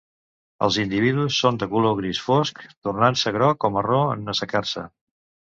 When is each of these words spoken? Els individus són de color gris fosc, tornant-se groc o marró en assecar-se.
Els 0.67 0.77
individus 0.83 1.35
són 1.43 1.59
de 1.63 1.67
color 1.75 1.93
gris 2.01 2.21
fosc, 2.29 2.65
tornant-se 2.89 3.37
groc 3.39 3.71
o 3.71 3.75
marró 3.79 4.01
en 4.15 4.29
assecar-se. 4.35 4.89